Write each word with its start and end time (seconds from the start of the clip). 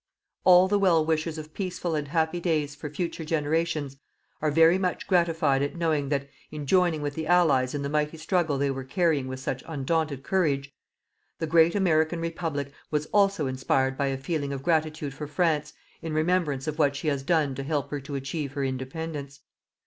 All 0.45 0.67
the 0.67 0.79
well 0.79 1.05
wishers 1.05 1.37
of 1.37 1.53
peaceful 1.53 1.93
and 1.93 2.07
happy 2.07 2.39
days 2.39 2.73
for 2.73 2.89
future 2.89 3.23
generations 3.23 3.97
are 4.41 4.49
very 4.49 4.79
much 4.79 5.05
gratified 5.05 5.61
at 5.61 5.75
knowing 5.75 6.09
that 6.09 6.27
in 6.49 6.65
joining 6.65 7.03
with 7.03 7.13
the 7.13 7.27
Allies 7.27 7.75
in 7.75 7.83
the 7.83 7.87
mighty 7.87 8.17
struggle 8.17 8.57
they 8.57 8.71
were 8.71 8.83
carrying 8.83 9.27
with 9.27 9.39
such 9.39 9.63
undaunted 9.67 10.23
courage, 10.23 10.73
the 11.37 11.45
great 11.45 11.75
American 11.75 12.19
Republic 12.19 12.73
was 12.89 13.05
also 13.13 13.45
inspired 13.45 13.95
by 13.95 14.07
a 14.07 14.17
feeling 14.17 14.51
of 14.51 14.63
gratitude 14.63 15.13
for 15.13 15.27
France 15.27 15.71
in 16.01 16.13
remembrance 16.13 16.65
of 16.65 16.79
what 16.79 16.95
she 16.95 17.07
has 17.07 17.21
done 17.21 17.53
to 17.53 17.61
help 17.61 17.91
her 17.91 17.99
to 17.99 18.15
achieve 18.15 18.53
her 18.53 18.63
independence. 18.63 19.41